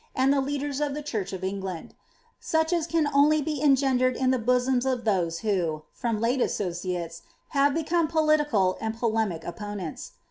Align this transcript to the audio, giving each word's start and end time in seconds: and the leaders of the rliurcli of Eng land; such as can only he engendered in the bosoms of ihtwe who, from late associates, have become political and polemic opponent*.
and 0.15 0.33
the 0.33 0.41
leaders 0.41 0.81
of 0.81 0.95
the 0.95 1.03
rliurcli 1.03 1.31
of 1.31 1.43
Eng 1.43 1.61
land; 1.61 1.93
such 2.39 2.73
as 2.73 2.87
can 2.87 3.07
only 3.13 3.39
he 3.43 3.61
engendered 3.61 4.15
in 4.17 4.31
the 4.31 4.39
bosoms 4.39 4.83
of 4.83 5.03
ihtwe 5.03 5.39
who, 5.41 5.83
from 5.93 6.19
late 6.19 6.41
associates, 6.41 7.21
have 7.49 7.75
become 7.75 8.07
political 8.07 8.79
and 8.81 8.97
polemic 8.97 9.43
opponent*. 9.43 10.09